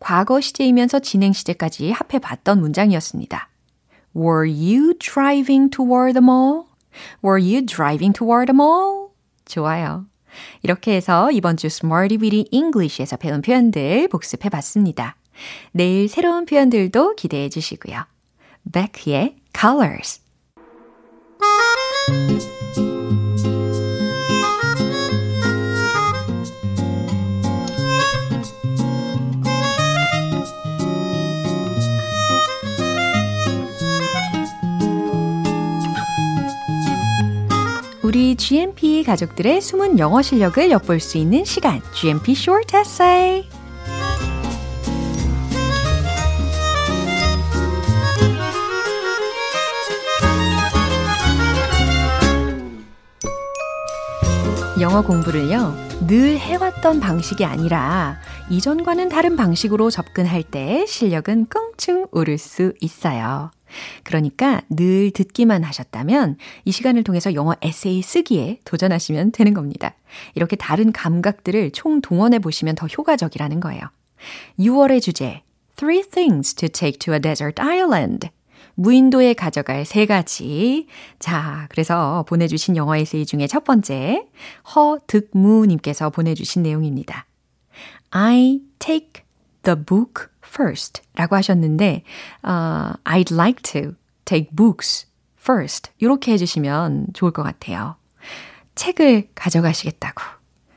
과거 0.00 0.40
시제이면서 0.40 1.00
진행 1.00 1.32
시제까지 1.32 1.90
합해 1.92 2.18
봤던 2.18 2.60
문장이었습니다. 2.60 3.48
Were 4.16 4.48
you 4.50 4.94
driving 4.98 5.70
toward 5.70 6.18
the 6.18 6.24
mall? 6.24 6.64
Were 7.22 7.38
you 7.38 7.64
driving 7.64 8.12
toward 8.12 8.46
the 8.46 8.54
mall? 8.54 9.10
좋아요. 9.44 10.06
이렇게 10.62 10.94
해서 10.94 11.30
이번 11.30 11.56
주 11.56 11.66
Smarty 11.68 12.18
Weedy 12.20 12.46
English에서 12.50 13.16
배운 13.16 13.42
표현들 13.42 14.08
복습해 14.08 14.48
봤습니다. 14.48 15.16
내일 15.72 16.08
새로운 16.08 16.46
표현들도 16.46 17.16
기대해 17.16 17.48
주시고요. 17.48 18.04
Beck의 18.72 19.36
Colors 19.58 20.20
우리 38.06 38.36
GMP 38.36 39.02
가족들의 39.02 39.60
숨은 39.60 39.98
영어 39.98 40.22
실력을 40.22 40.70
엿볼 40.70 41.00
수 41.00 41.18
있는 41.18 41.44
시간, 41.44 41.82
GMP 41.92 42.34
Short 42.34 42.76
Essay. 42.76 43.48
영어 54.80 55.02
공부를요, 55.02 55.74
늘 56.06 56.38
해왔던 56.38 57.00
방식이 57.00 57.44
아니라 57.44 58.20
이전과는 58.50 59.08
다른 59.08 59.34
방식으로 59.34 59.90
접근할 59.90 60.44
때 60.44 60.86
실력은 60.86 61.48
껑충 61.48 62.06
오를 62.12 62.38
수 62.38 62.72
있어요. 62.80 63.50
그러니까 64.02 64.62
늘 64.68 65.10
듣기만 65.10 65.64
하셨다면 65.64 66.36
이 66.64 66.72
시간을 66.72 67.04
통해서 67.04 67.34
영어 67.34 67.54
에세이 67.62 68.02
쓰기에 68.02 68.60
도전하시면 68.64 69.32
되는 69.32 69.54
겁니다. 69.54 69.94
이렇게 70.34 70.56
다른 70.56 70.92
감각들을 70.92 71.72
총 71.72 72.00
동원해 72.00 72.38
보시면 72.38 72.74
더 72.74 72.86
효과적이라는 72.86 73.60
거예요. 73.60 73.82
6월의 74.58 75.02
주제, 75.02 75.42
Three 75.76 76.02
things 76.02 76.54
to 76.54 76.68
take 76.68 76.98
to 77.00 77.12
a 77.12 77.20
desert 77.20 77.60
island. 77.60 78.30
무인도에 78.76 79.34
가져갈 79.34 79.84
세 79.84 80.06
가지. 80.06 80.86
자, 81.18 81.66
그래서 81.70 82.24
보내주신 82.28 82.76
영어 82.76 82.96
에세이 82.96 83.26
중에 83.26 83.46
첫 83.46 83.64
번째, 83.64 84.26
허득무님께서 84.74 86.10
보내주신 86.10 86.62
내용입니다. 86.62 87.26
I 88.10 88.60
take 88.78 89.24
the 89.62 89.76
book 89.76 90.28
first 90.48 91.02
라고 91.14 91.36
하셨는데, 91.36 92.02
uh, 92.44 92.96
I'd 93.04 93.32
like 93.32 93.62
to 93.72 93.94
take 94.24 94.50
books 94.54 95.06
first. 95.40 95.90
이렇게 95.98 96.32
해주시면 96.32 97.08
좋을 97.14 97.30
것 97.32 97.42
같아요. 97.42 97.96
책을 98.74 99.28
가져가시겠다고. 99.34 100.22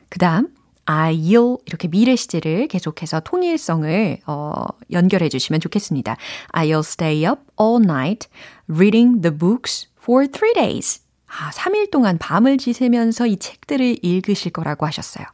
그 0.10 0.20
다음, 0.20 0.50
I'll 0.86 1.62
이렇게 1.66 1.88
미래 1.88 2.16
시제를 2.16 2.68
계속해서 2.68 3.20
통일성을 3.20 4.20
어, 4.26 4.66
연결해 4.92 5.30
주시면 5.30 5.60
좋겠습니다. 5.62 6.18
I'll 6.54 6.80
stay 6.80 7.30
up 7.30 7.42
all 7.62 7.84
night 7.84 8.28
reading 8.68 9.22
the 9.22 9.36
books 9.36 9.88
for 10.02 10.28
three 10.28 10.54
days. 10.54 11.02
아, 11.28 11.52
3일 11.52 11.92
동안 11.92 12.18
밤을 12.18 12.58
지새면서 12.58 13.28
이 13.28 13.38
책들을 13.38 14.00
읽으실 14.04 14.52
거라고 14.52 14.88
하셨어요. 14.88 15.26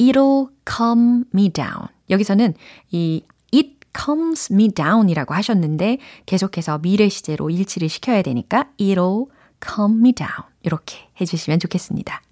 It'll 0.00 0.48
calm 0.66 1.24
me 1.34 1.50
down. 1.50 1.88
여기서는 2.12 2.54
이 2.90 3.24
it 3.52 3.76
calms 3.96 4.52
me 4.52 4.68
down이라고 4.68 5.34
하셨는데 5.34 5.98
계속해서 6.26 6.78
미래 6.78 7.08
시제로 7.08 7.50
일치를 7.50 7.88
시켜야 7.88 8.22
되니까 8.22 8.68
it'll 8.78 9.28
calm 9.64 9.98
me 9.98 10.12
down. 10.12 10.44
이렇게 10.62 11.08
해주시면 11.20 11.58
좋겠습니다. 11.58 12.22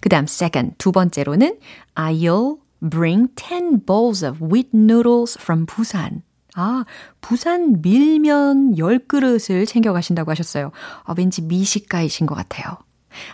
그 0.00 0.08
다음 0.08 0.24
second, 0.24 0.74
두 0.78 0.92
번째로는 0.92 1.58
I'll 1.94 2.58
bring 2.80 3.28
10 3.34 3.84
bowls 3.84 4.24
of 4.24 4.42
wheat 4.44 4.70
noodles 4.74 5.38
from 5.40 5.66
Busan. 5.66 6.22
아, 6.54 6.84
부산 7.20 7.80
밀면 7.80 8.74
10그릇을 8.74 9.66
챙겨가신다고 9.66 10.30
하셨어요. 10.30 10.72
아, 11.04 11.14
왠지 11.16 11.42
미식가이신 11.42 12.26
것 12.26 12.34
같아요. 12.34 12.78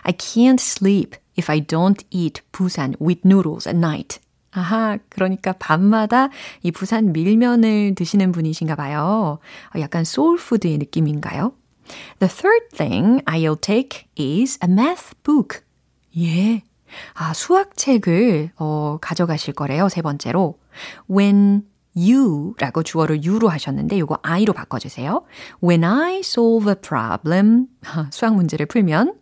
I 0.03 0.13
can't 0.13 0.59
sleep 0.59 1.17
if 1.37 1.51
I 1.51 1.61
don't 1.61 2.03
eat 2.11 2.41
Busan 2.51 2.95
wheat 3.01 3.21
noodles 3.25 3.67
at 3.67 3.77
night. 3.77 4.19
아하, 4.57 4.97
그러니까 5.09 5.53
밤마다 5.53 6.29
이 6.63 6.71
부산 6.71 7.13
밀면을 7.13 7.93
드시는 7.95 8.31
분이신가 8.31 8.75
봐요. 8.75 9.37
약간 9.79 10.03
soul 10.03 10.33
food의 10.33 10.79
느낌인가요? 10.79 11.53
The 12.19 12.33
third 12.33 12.69
thing 12.75 13.23
I'll 13.25 13.59
take 13.59 14.07
is 14.17 14.57
a 14.63 14.69
math 14.69 15.13
book. 15.23 15.61
예. 16.17 16.63
아, 17.13 17.33
수학책을 17.33 18.51
어, 18.57 18.97
가져가실 18.99 19.53
거래요. 19.53 19.89
세 19.89 20.01
번째로. 20.01 20.57
When 21.09 21.63
you라고 21.95 22.83
주어를 22.83 23.21
you로 23.25 23.49
하셨는데 23.49 23.99
요거 23.99 24.19
I로 24.21 24.53
바꿔주세요. 24.53 25.23
When 25.63 25.83
I 25.83 26.19
solve 26.19 26.69
a 26.69 26.75
problem, 26.75 27.67
수학 28.11 28.35
문제를 28.35 28.65
풀면 28.65 29.15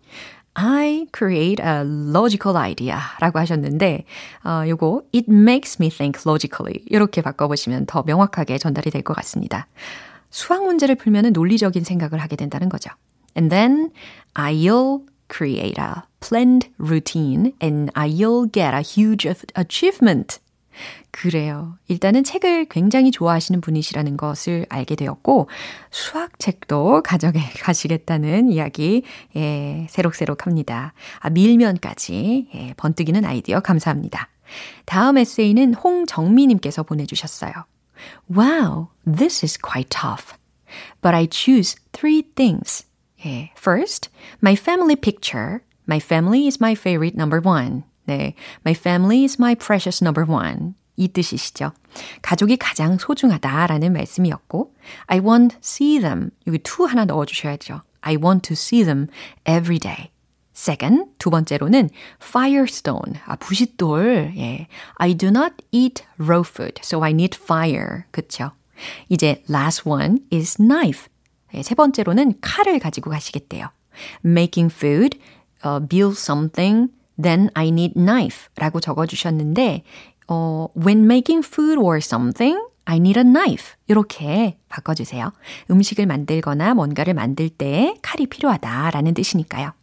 I 0.56 1.08
create 1.16 1.62
a 1.62 1.84
logical 1.86 2.56
idea 2.58 2.98
라고 3.20 3.40
하셨는데, 3.40 4.06
어, 4.46 4.64
요거, 4.68 5.04
it 5.14 5.30
makes 5.30 5.78
me 5.82 5.90
think 5.90 6.22
logically. 6.26 6.82
이렇게 6.88 7.22
바꿔보시면 7.22 7.86
더 7.88 8.04
명확하게 8.04 8.58
전달이 8.58 8.90
될 8.92 9.04
것 9.04 9.14
같습니다. 9.18 9.68
수학 10.30 10.64
문제를 10.64 10.96
풀면 10.96 11.34
논리적인 11.34 11.84
생각을 11.84 12.20
하게 12.20 12.36
된다는 12.36 12.70
거죠. 12.70 12.90
And 13.38 13.50
then 13.54 13.92
I'll 14.34 15.02
create 15.30 15.78
a 15.78 16.04
planned 16.22 16.70
routine 16.80 17.52
and 17.62 17.92
I'll 17.94 18.50
get 18.52 18.74
a 18.74 18.82
huge 18.82 19.28
achievement. 19.56 20.40
그래요. 21.12 21.78
일단은 21.88 22.24
책을 22.24 22.66
굉장히 22.66 23.12
좋아하시는 23.12 23.62
분이시라는 23.62 24.18
것을 24.18 24.66
알게 24.70 24.96
되었고, 24.96 25.50
수학책도 25.92 27.04
가져게 27.04 27.40
가시겠다는 27.62 28.50
이야기, 28.50 29.04
예, 29.36 29.88
새록새록 29.90 30.46
합니다. 30.46 30.94
아, 31.20 31.30
밀면까지, 31.30 32.50
예, 32.54 32.74
번뜩이는 32.78 33.26
아이디어 33.26 33.60
감사합니다. 33.60 34.30
다음 34.86 35.18
에세이는 35.18 35.74
홍정미님께서 35.74 36.84
보내주셨어요. 36.84 37.54
Wow, 38.30 38.90
this 39.06 39.44
is 39.44 39.58
quite 39.58 39.90
tough. 39.90 40.38
But 41.02 41.16
I 41.16 41.28
choose 41.30 41.76
three 41.92 42.24
things. 42.36 42.86
예, 43.26 43.52
first, 43.58 44.10
my 44.42 44.56
family 44.56 44.96
picture. 44.96 45.62
My 45.88 46.00
family 46.00 46.48
is 46.48 46.60
my 46.60 46.74
favorite 46.74 47.16
number 47.16 47.40
one. 47.40 47.84
네, 48.06 48.36
my 48.66 48.76
family 48.76 49.24
is 49.24 49.38
my 49.40 49.56
precious 49.56 50.04
number 50.04 50.30
one. 50.30 50.76
이 50.98 51.10
뜻이시죠. 51.10 51.72
가족이 52.22 52.58
가장 52.58 52.98
소중하다라는 52.98 53.94
말씀이었고, 53.94 54.74
I 55.08 55.20
want 55.20 55.58
see 55.62 56.00
them. 56.00 56.30
여기 56.48 56.60
to 56.60 56.86
하나 56.86 57.06
넣어주셔야죠. 57.06 57.82
I 58.02 58.16
want 58.16 58.48
to 58.48 58.54
see 58.54 58.84
them 58.84 59.08
every 59.46 59.80
day. 59.80 60.12
Second, 60.56 61.12
두 61.18 61.30
번째로는 61.30 61.90
firestone, 62.22 63.20
아, 63.26 63.36
부싯돌. 63.36 64.32
예. 64.38 64.68
I 64.96 65.14
do 65.14 65.28
not 65.28 65.56
eat 65.72 66.04
raw 66.18 66.44
food, 66.48 66.80
so 66.82 67.04
I 67.04 67.12
need 67.12 67.38
fire. 67.38 68.04
그쵸? 68.12 68.52
이제 69.10 69.44
last 69.50 69.88
one 69.88 70.20
is 70.32 70.56
knife. 70.56 71.08
예, 71.54 71.62
세 71.62 71.76
번째로는 71.76 72.36
칼을 72.40 72.80
가지고 72.80 73.10
가시겠대요. 73.10 73.68
Making 74.24 74.74
food, 74.74 75.20
uh, 75.66 75.86
build 75.86 76.18
something, 76.18 76.90
then 77.22 77.50
I 77.54 77.68
need 77.68 77.94
knife 77.96 78.50
라고 78.56 78.80
적어주셨는데, 78.80 79.84
어, 80.28 80.68
when 80.76 81.06
making 81.06 81.46
food 81.46 81.80
or 81.80 81.98
something, 81.98 82.60
I 82.86 82.98
need 82.98 83.20
a 83.20 83.24
knife. 83.24 83.74
이렇게 83.88 84.58
바꿔주세요. 84.70 85.32
음식을 85.70 86.06
만들거나 86.06 86.74
뭔가를 86.74 87.14
만들 87.14 87.50
때 87.50 87.96
칼이 88.02 88.28
필요하다 88.28 88.92
라는 88.92 89.14
뜻이니까요. 89.14 89.74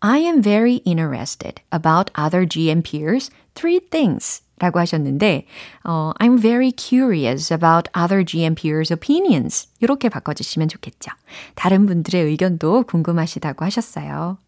I 0.00 0.20
am 0.20 0.42
very 0.42 0.82
interested 0.84 1.62
about 1.72 2.12
other 2.18 2.46
GM 2.46 2.82
peers. 2.82 3.30
Three 3.54 3.80
things. 3.80 4.42
라고 4.58 4.78
하셨는데, 4.78 5.46
어, 5.82 6.12
I'm 6.20 6.40
very 6.40 6.72
curious 6.76 7.52
about 7.52 7.90
other 7.98 8.24
GM 8.24 8.54
peers' 8.54 8.92
opinions. 8.92 9.68
이렇게 9.80 10.08
바꿔주시면 10.08 10.68
좋겠죠. 10.68 11.10
다른 11.54 11.86
분들의 11.86 12.22
의견도 12.22 12.84
궁금하시다고 12.84 13.64
하셨어요. 13.64 14.38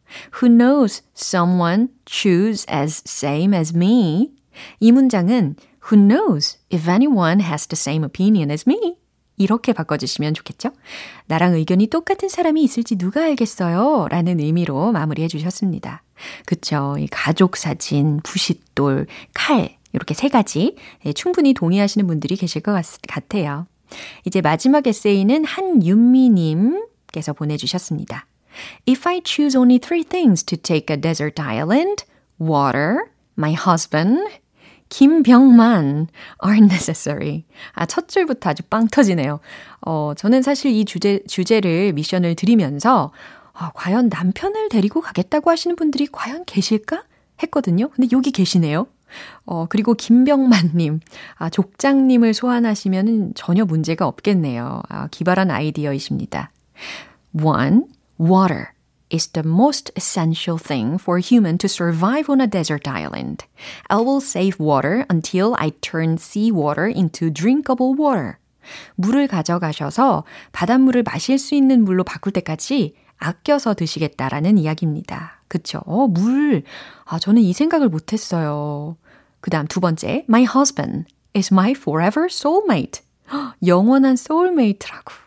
Who 0.41 0.49
knows 0.49 1.03
someone 1.17 1.89
choose 2.05 2.67
as 2.71 3.03
same 3.07 3.57
as 3.57 3.77
me? 3.77 4.31
이 4.81 4.93
문장은 4.93 5.57
Who 5.91 6.09
knows 6.09 6.59
if 6.73 6.89
anyone 6.91 7.43
has 7.43 7.67
the 7.67 7.77
same 7.77 8.05
opinion 8.05 8.51
as 8.51 8.65
me? 8.69 8.97
이렇게 9.37 9.73
바꿔주시면 9.73 10.35
좋겠죠? 10.35 10.71
나랑 11.27 11.55
의견이 11.55 11.89
똑같은 11.89 12.29
사람이 12.29 12.63
있을지 12.63 12.97
누가 12.97 13.25
알겠어요? 13.25 14.09
라는 14.11 14.41
의미로 14.41 14.93
마무리해 14.93 15.29
주셨습니다. 15.29 16.03
그쵸. 16.47 16.97
이 16.99 17.07
가족 17.11 17.57
사진, 17.57 18.21
부싯돌, 18.23 19.07
칼, 19.35 19.77
이렇게 19.93 20.15
세 20.15 20.29
가지 20.29 20.77
네, 21.05 21.13
충분히 21.13 21.55
동의하시는 21.55 22.07
분들이 22.07 22.37
계실 22.37 22.63
것 22.63 22.73
같, 22.73 22.85
같아요. 23.09 23.67
이제 24.25 24.41
마지막 24.41 24.87
에세이는 24.87 25.45
한윤미님께서 25.45 27.35
보내주셨습니다. 27.35 28.27
If 28.87 29.07
I 29.07 29.21
choose 29.21 29.57
only 29.57 29.79
three 29.79 30.05
things 30.05 30.45
to 30.45 30.57
take 30.57 30.93
a 30.93 30.97
desert 30.97 31.41
island, 31.41 32.05
water, 32.39 33.11
my 33.37 33.55
husband, 33.55 34.41
김병만 34.89 36.07
are 36.45 36.59
necessary. 36.59 37.45
아, 37.73 37.87
첫 37.87 38.09
줄부터 38.09 38.51
아주 38.51 38.63
빵 38.71 38.87
터지네요. 38.89 39.41
어, 39.85 40.13
저는 40.17 40.43
사실 40.43 40.71
이 40.73 40.85
주제, 40.85 41.21
주제를 41.27 41.93
미션을 41.93 42.37
드리면서, 42.37 43.13
아, 43.53 43.73
과연 43.75 44.09
남편을 44.09 44.69
데리고 44.69 45.01
가겠다고 45.01 45.51
하시는 45.51 45.75
분들이 45.77 46.07
과연 46.11 46.45
계실까? 46.45 47.03
했거든요. 47.43 47.89
근데 47.89 48.09
여기 48.13 48.31
계시네요. 48.31 48.87
어, 49.45 49.67
그리고 49.69 49.95
김병만님, 49.95 51.01
아, 51.37 51.51
족장님을 51.51 52.35
소환하시면 52.35 53.33
전혀 53.35 53.65
문제가 53.65 54.07
없겠네요. 54.07 54.83
아, 54.89 55.09
기발한 55.09 55.51
아이디어이십니다. 55.51 56.51
One, 57.43 57.83
water. 58.19 58.77
is 59.11 59.29
the 59.29 59.43
most 59.43 59.91
essential 59.97 60.59
thing 60.59 60.99
for 60.99 61.17
a 61.17 61.21
human 61.21 61.59
to 61.59 61.69
survive 61.69 62.29
on 62.29 62.41
a 62.41 62.47
desert 62.47 62.89
island. 62.89 63.45
I 63.89 63.97
will 63.99 64.21
save 64.21 64.59
water 64.59 65.07
until 65.09 65.55
I 65.59 65.73
turn 65.81 66.19
seawater 66.19 66.87
into 66.89 67.31
drinkable 67.31 67.95
water. 67.97 68.39
물을 68.97 69.29
가져가셔서 69.29 70.25
바닷물을 70.53 71.05
마실 71.05 71.39
수 71.39 71.55
있는 71.55 71.85
물로 71.85 72.03
바꿀 72.03 72.33
때까지 72.33 72.95
아껴서 73.19 73.75
드시겠다라는 73.75 74.59
이야기입니다. 74.59 75.41
그쵸? 75.49 75.81
어, 75.87 76.09
물. 76.09 76.65
아, 77.05 77.19
저는 77.19 77.43
이 77.43 77.53
생각을 77.53 77.89
못 77.89 78.13
했어요. 78.13 78.97
그 79.41 79.51
다음 79.51 79.67
두 79.69 79.81
번째, 79.81 80.25
my 80.29 80.45
husband 80.45 81.05
is 81.35 81.53
my 81.53 81.71
forever 81.71 82.27
soulmate. 82.29 83.03
영원한 83.65 84.15
soulmate라고. 84.15 85.26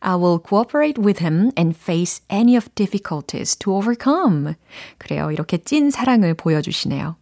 I 0.00 0.16
will 0.16 0.38
cooperate 0.38 1.00
with 1.00 1.20
him 1.20 1.52
and 1.56 1.76
face 1.76 2.22
any 2.30 2.56
of 2.56 2.68
difficulties 2.74 3.56
to 3.58 3.74
overcome. 3.74 4.54
그래요. 4.98 5.30
이렇게 5.30 5.58
찐 5.58 5.90
사랑을 5.90 6.34
보여주시네요. 6.34 7.16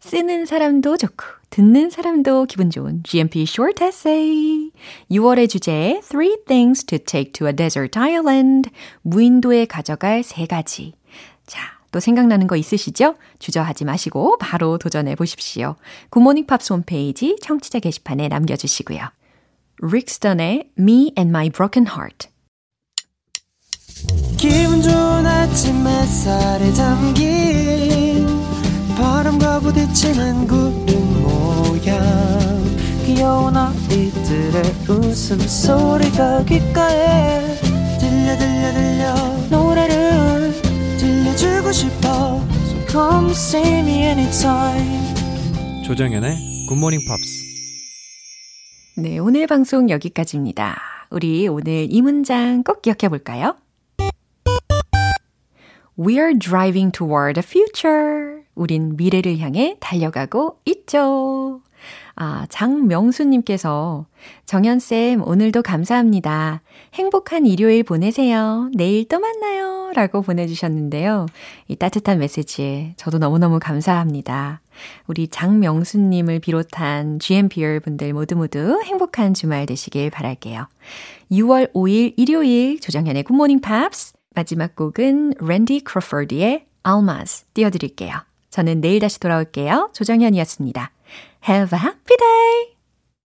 쓰는 0.00 0.46
사람도 0.46 0.96
좋고, 0.96 1.24
듣는 1.50 1.90
사람도 1.90 2.46
기분 2.46 2.70
좋은 2.70 3.02
GMP 3.02 3.42
Short 3.42 3.84
Essay. 3.84 4.70
6월의 5.10 5.48
주제, 5.48 6.00
Three 6.08 6.36
Things 6.46 6.84
to 6.84 6.98
Take 6.98 7.32
to 7.32 7.46
a 7.46 7.54
Desert 7.54 7.98
Island. 7.98 8.70
무인도에 9.02 9.66
가져갈 9.66 10.22
세 10.22 10.46
가지. 10.46 10.94
자, 11.46 11.78
또 11.90 12.00
생각나는 12.00 12.46
거 12.46 12.56
있으시죠? 12.56 13.16
주저하지 13.38 13.84
마시고 13.84 14.38
바로 14.38 14.78
도전해 14.78 15.14
보십시오. 15.14 15.76
굿모닝 16.10 16.46
팝스 16.46 16.72
홈페이지 16.72 17.36
청취자 17.42 17.80
게시판에 17.80 18.28
남겨주시고요. 18.28 19.00
릭스턴의 19.82 20.70
Me 20.78 21.12
and 21.18 21.30
My 21.30 21.50
Broken 21.50 21.86
Heart. 21.88 22.28
기분 24.36 24.80
좋은 24.82 25.26
아침 25.26 25.86
햇살에 25.86 26.72
담긴 26.72 28.26
바람과 28.96 29.60
부딪히는 29.60 30.46
구름 30.46 31.22
모양. 31.22 31.98
귀여운 33.04 33.56
아이들의 33.56 34.62
웃음소리가 34.88 36.44
귓가에 36.44 37.56
들려 37.98 38.36
들려 38.38 38.72
들려. 38.72 39.14
노래를 39.50 40.52
들려주고 40.98 41.72
싶어. 41.72 42.40
So 42.66 42.86
come 42.88 43.30
see 43.30 43.78
me 43.80 44.02
anytime. 44.04 45.14
조정연의 45.84 46.66
굿모닝 46.68 47.00
팝스 47.08 47.48
네, 48.98 49.18
오늘 49.18 49.46
방송 49.46 49.88
여기까지입니다. 49.90 50.76
우리 51.10 51.48
오늘 51.48 51.86
이 51.90 52.02
문장 52.02 52.62
꼭 52.62 52.82
기억해 52.82 53.08
볼까요? 53.08 53.56
We're 55.98 56.38
driving 56.38 56.92
toward 56.92 57.34
the 57.34 57.44
future. 57.44 58.44
우린 58.54 58.96
미래를 58.96 59.38
향해 59.38 59.76
달려가고 59.80 60.60
있죠. 60.64 61.60
아, 62.14 62.46
장명수님께서 62.48 64.06
정연쌤, 64.46 65.22
오늘도 65.26 65.62
감사합니다. 65.62 66.62
행복한 66.94 67.46
일요일 67.46 67.82
보내세요. 67.82 68.70
내일 68.74 69.08
또 69.08 69.18
만나요. 69.18 69.90
라고 69.92 70.22
보내주셨는데요. 70.22 71.26
이 71.66 71.74
따뜻한 71.74 72.18
메시지에 72.18 72.94
저도 72.96 73.18
너무너무 73.18 73.58
감사합니다. 73.58 74.60
우리 75.08 75.26
장명수님을 75.26 76.38
비롯한 76.38 77.18
GMPR 77.18 77.80
분들 77.80 78.12
모두 78.12 78.36
모두 78.36 78.80
행복한 78.84 79.34
주말 79.34 79.66
되시길 79.66 80.10
바랄게요. 80.10 80.68
6월 81.32 81.72
5일 81.72 82.14
일요일 82.16 82.80
조정현의 82.80 83.24
굿모닝 83.24 83.60
팝스 83.60 84.17
마지막 84.38 84.76
곡은 84.76 85.34
랜디 85.40 85.80
크로포드의 85.80 86.66
Almaz 86.86 87.44
띄워드릴게요. 87.54 88.14
저는 88.50 88.80
내일 88.80 89.00
다시 89.00 89.18
돌아올게요. 89.18 89.90
조정현이었습니다. 89.92 90.92
Have 91.48 91.76
a 91.76 91.84
happy 91.84 92.16
day! 92.16 92.77